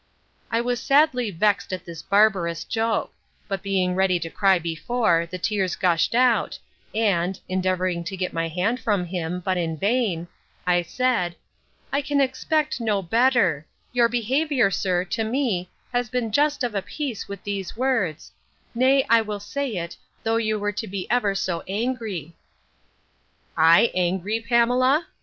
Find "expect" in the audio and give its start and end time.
12.19-12.81